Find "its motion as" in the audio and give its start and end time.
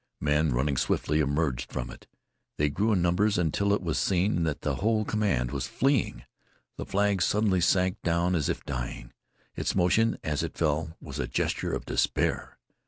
9.55-10.41